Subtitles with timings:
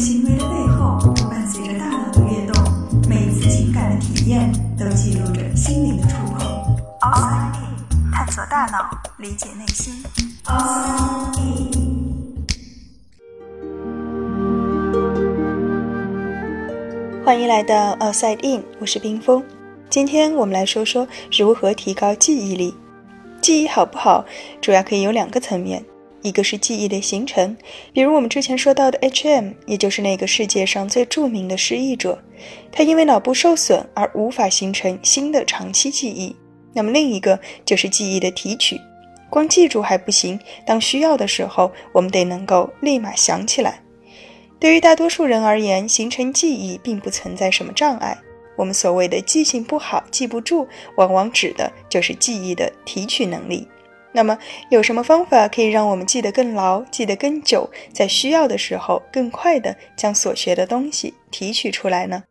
[0.00, 2.56] 行为的背后伴随着大脑的跃动，
[3.06, 6.40] 每一次情感的体验都记录着心灵的触碰。
[7.02, 10.02] Outside In，探索大脑，理解内心。
[17.22, 19.44] 欢迎来到 Outside In，我是冰峰。
[19.90, 22.74] 今天我们来说说如何提高记忆力。
[23.42, 24.24] 记忆好不好，
[24.62, 25.84] 主要可以有两个层面。
[26.22, 27.56] 一个是记忆的形成，
[27.92, 32.22] 比如我们之前说到的 H.M.，也就是那个世界上最著名的失忆者，
[32.70, 36.34] 他因为脑部受损而无法形成新的长期记忆。
[36.72, 38.80] 那么另一个就是记忆的提取，
[39.28, 43.82] 光记住还不行，当需要的时候，我们得能够立马想起来。
[44.58, 48.18] 对于大多数人而言，形成记忆并不存在什么障碍。
[48.56, 53.66] 我们所谓的记性不好、记不住，往往指的就是记忆的提取能力。
[54.12, 54.36] 那么，
[54.70, 62.24] 有什么方法可以让我们记得更牢、记得更久，在需要的时候更快地将所学的东西提取出来呢？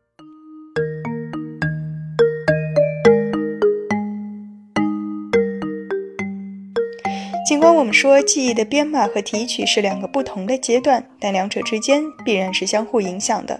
[7.47, 13.59] 尽管我们说记忆的编码和提取是两个不同的阶段，但两者之间必然是相互影响的。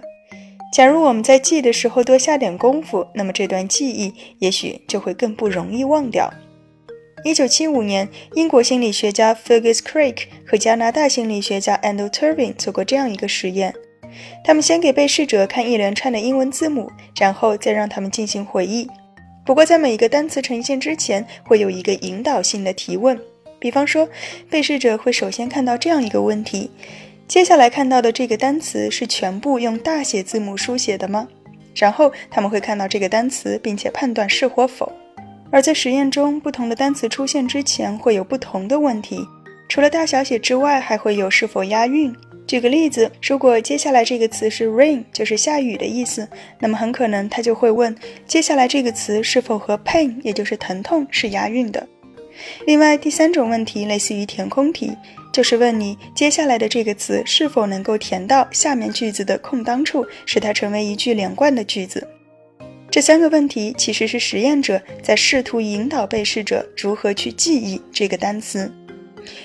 [0.72, 6.32] 假如我们在记的时候多下点功夫，那么这段记忆也许就会更不容易忘掉。
[7.22, 13.74] 一九七五年，英国心理学家 Fergus Craik 和加拿大心理学家 Andrew Turvin 做过这样一个实验：
[14.42, 18.88] 他们先给被试者看一连串的英文字母，然后再让他们进行回忆。
[19.44, 23.20] 不过，在每一个单词呈现之前，会有一个引导性的提问。
[23.58, 24.08] 比方说，
[24.48, 26.70] 被试者会首先看到这样一个问题：
[27.28, 31.28] 接下来看到的这个单词是全部用大写字母书写的吗？
[31.74, 34.90] 然后他们会看到这个单词，并且判断是或否。
[35.50, 39.26] 而在实验中，不同的单词出现之前会有不同的问题，
[39.68, 42.14] 除了大小写之外，还会有是否押韵。
[42.46, 46.28] 举个例子，如果接下来这个词是 rain，就是下雨的意思，
[46.58, 47.94] 那么很可能他就会问，
[48.26, 51.86] 接下来这个词是否和 pain，也就是疼痛是押韵的。
[52.66, 54.96] 另外，第三种问题类似于填空题，
[55.32, 62.06] 就是问你接下来的这个词是否能够填到下面句子的空当处，使它成为一句连贯的句子。
[62.90, 68.70] 这三个问题其实是实验者在试图引导被试者如何去记忆这个单词。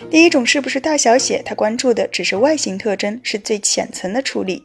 [0.10, 4.64] 第一种是不是大小写，他关注的只是外形特征，是最浅层的处理。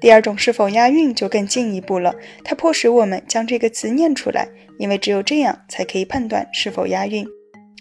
[0.00, 2.14] 第二种是否押韵，就更进一步了，
[2.44, 4.48] 它迫使我们将这个词念出来，
[4.78, 7.26] 因为只有这样才可以判断是否押韵。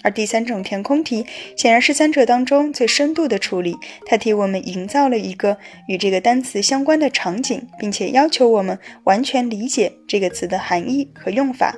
[0.04, 1.26] 而第三种填空题
[1.58, 3.76] 显然是三者当中最深度的处理，
[4.06, 11.76] 它替我们营造了一个与这个单词相关的场景，并且要求我们完全理解这个词的含义和用法。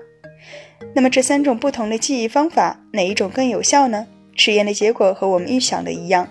[0.94, 4.08] 那么这三种不同的记忆方法，哪一种更有效呢？
[4.36, 6.28] 实验的结果和我们预想的一样，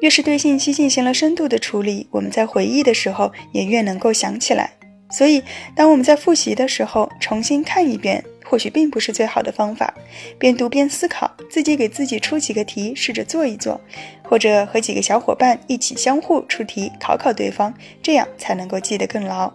[0.00, 4.70] 越是对信息进行了深度的处理，我们在回忆的时候也越能够想起来。
[5.10, 5.42] 所以，
[5.74, 8.22] 当我们在复习的时候，重新看一遍。
[8.50, 9.94] 或许并不是最好的方法，
[10.36, 13.80] 边读边思考，自己给自己出几个题，试着做一做，
[14.24, 17.72] 或者和几个小伙伴一起相互出题，考考对方，
[18.02, 19.52] 这样才能够记得更牢。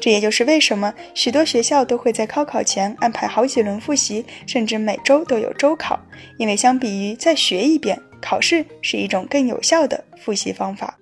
[0.00, 5.98] 这也就是为什么许多学校都会在高考前安排好几轮复习，甚至每周都有周考，
[6.36, 10.96] 因为相比于再学一遍，考试是一种更有效的复习方法。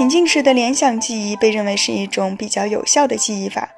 [0.00, 3.68] 情境式的联想记忆被认为是一种比较有效的记忆法，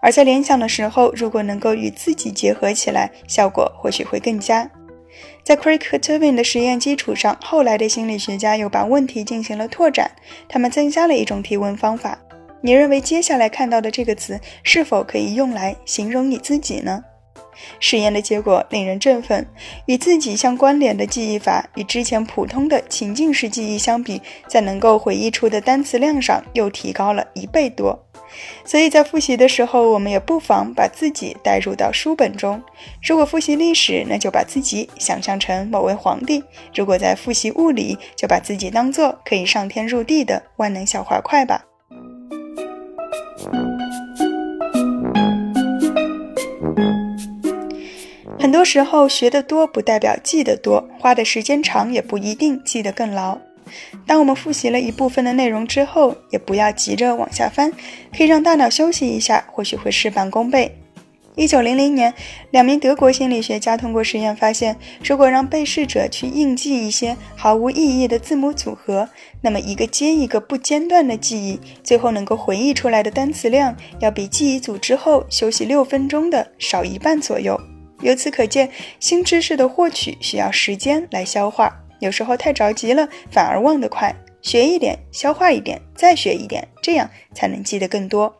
[0.00, 4.70] 而在联想的时候，如果能够与自己结合起来，效果或许会更佳。
[5.42, 10.08] 在 Craik 和 Turvin 的实验基础上，后来的心理学家又把问题进行了拓展，
[10.48, 12.16] 他们增加了一种提问方法：
[12.60, 17.02] 你认为接下来看到的这个词是否可以用来形容你自己呢？
[17.80, 19.46] 实验的结果令人振奋，
[19.86, 27.98] 与自己相关联的记忆法与之前普通的情境式记忆相比，在能够回忆出的单词量上又提高了一倍多。
[28.64, 32.62] 所以在复习的时候，我们也不妨把自己带入到书本中。
[33.02, 36.40] 如果复习历史，那就把自己想象成某位皇帝；
[36.74, 41.62] 如果在复习物理，就把自己当做可以上天入地的万能小滑块吧。
[48.42, 53.38] 很多时候，学得多不代表记得多，花的时间长也不一定记得更牢。
[54.04, 57.70] 当我们复习了一部分的内容之后，也不要急着往下翻，
[58.12, 60.76] 可以让大脑休息一下，或许会事半功倍。
[61.36, 62.12] 一九零零年，
[62.50, 69.08] 两名德国心理学家通过实验发现，如果让被试者去硬记一些毫无意义的字母组合，
[69.40, 77.56] 那么一个接一个不间断的记忆，最后能够回忆出来的单词量，要比记忆组之后休息六分钟的少一半左右。
[78.02, 78.68] 由此可见，
[79.00, 81.74] 新知识的获取需要时间来消化。
[82.00, 84.14] 有时候太着急了，反而忘得快。
[84.42, 88.34] 学一点，消化一点，再学一点，这样才能记得更多。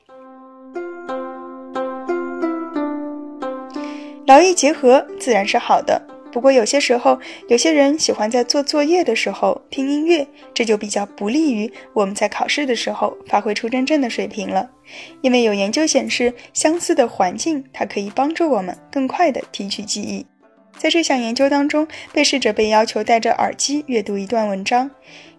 [4.26, 14.70] 劳逸结合自然是好的，不过有些时候，有些人喜欢在做作业的时候听音乐，这就比较不利于我们在考试的时候发挥出真正的水平了。
[15.20, 20.24] 因为有研究显示，相似的环境它可以帮助我们更快地提取记忆。
[20.78, 24.90] 在这项研究当中，被试者被要求戴着耳机阅读一段文章。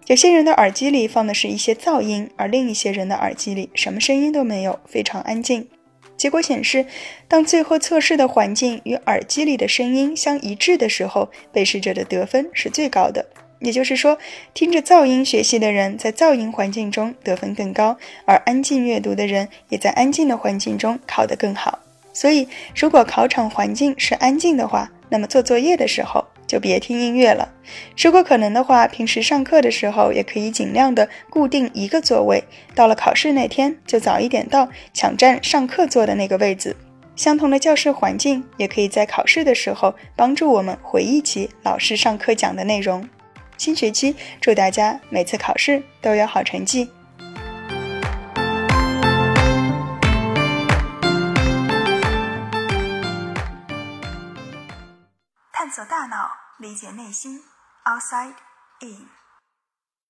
[0.06, 5.66] 有些人的耳机里放的是一些噪音，而另一些人的耳机里什么声音都没有，非常安静。
[6.16, 6.86] 结果显示，
[7.28, 13.26] 当最后测试的环境与耳机里的声音相一致的时候，被试者的得分是最高的。
[13.60, 14.18] 也就是说，
[14.52, 17.96] 听着噪音学习的人在噪音环境中得分更高，
[18.26, 21.78] 而安静阅读的人也在安静的环境中考得更好。
[22.12, 22.46] 所以，
[22.76, 26.24] 如果考场环境是安静的话，那么做作业的时候。
[26.46, 27.52] 就别听音乐了。
[27.96, 32.44] 如果可能的话，平时上课的时候也可以尽量的固定一个座位。
[32.74, 36.76] 到了考试那天，就早一点到，抢占上课坐的那个位子。
[37.16, 43.08] 相同的教室环境，也可以在考试的时候帮助我们回忆起老师上课讲的内容。
[43.56, 46.90] 新学期，祝大家每次考试都有好成绩。
[55.74, 57.42] 走大脑，理解内心。
[57.84, 58.36] Outside
[58.78, 59.13] in。